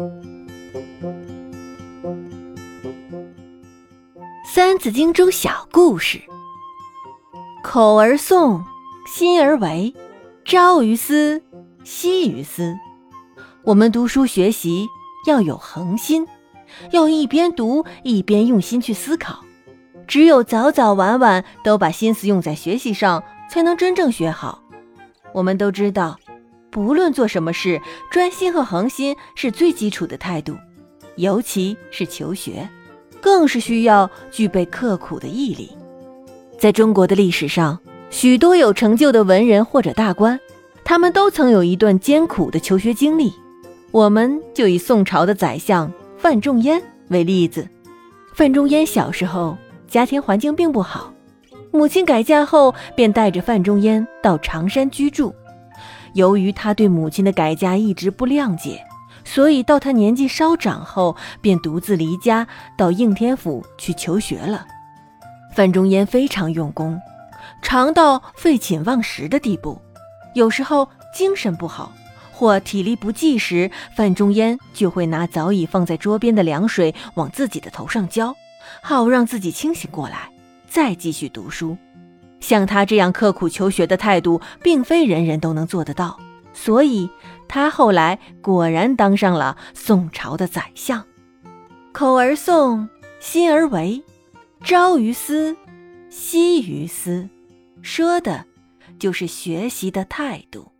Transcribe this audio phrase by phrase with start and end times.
[4.46, 6.22] 《三字经》中小故事：
[7.62, 8.62] 口而诵，
[9.06, 9.94] 心而为，
[10.44, 11.42] 朝于斯，
[11.84, 12.74] 夕于斯。
[13.62, 14.88] 我们读书学习
[15.26, 16.26] 要有恒心，
[16.92, 19.44] 要一边读一边用心去思考。
[20.06, 24.62] 只有早早晚晚都把心思用在学习上，才能真正学好。
[25.34, 26.18] 我们都知道，
[26.70, 27.80] 不论做什么事，
[28.10, 30.56] 专心和恒心是最基础的态度，
[31.16, 32.68] 尤其是求学。
[33.22, 35.70] 更是需要具备刻苦的毅力。
[36.58, 37.78] 在中国的历史上，
[38.08, 40.40] 许多有成就的文人或者大官，
[40.84, 43.30] 他们都曾有一段艰苦的求学经历。
[43.90, 47.68] 我们就以宋朝的宰相范仲淹为例子。
[48.32, 51.12] 范仲淹小时候家庭环境并不好，
[51.72, 55.34] 母亲改嫁后便带着范仲淹到常山居住。
[56.14, 58.84] 由于他对母亲的改嫁一直不谅解。
[59.22, 64.66] 所以，到他年纪稍长后，便独自离家到应天府去求学了。
[65.54, 66.98] 范仲淹非常用功，
[67.60, 69.80] 常到废寝忘食的地步。
[70.34, 71.92] 有时候精神不好
[72.32, 78.34] 或体力不济时，范仲淹就会拿早已放在桌边的凉水往自己的头上浇，
[78.80, 80.30] 好让自己清醒过来，
[80.66, 81.76] 再继续读书。
[82.40, 86.18] 像他这样刻苦求学的态度，并非人人都能做得到。
[86.52, 87.08] 所以。
[87.52, 91.04] 他后来果然当上了宋朝的宰相。
[91.90, 92.86] 口而诵，
[93.18, 94.00] 心而为，
[94.62, 95.56] 朝于斯，
[96.08, 97.28] 夕于斯，
[97.82, 98.44] 说的
[99.00, 100.70] 就是学习的态度。